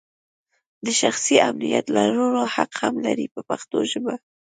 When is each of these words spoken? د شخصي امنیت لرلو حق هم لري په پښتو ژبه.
د 0.85 0.87
شخصي 1.01 1.35
امنیت 1.49 1.85
لرلو 1.95 2.43
حق 2.55 2.71
هم 2.81 2.95
لري 3.05 3.25
په 3.33 3.41
پښتو 3.49 3.77
ژبه. 3.91 4.13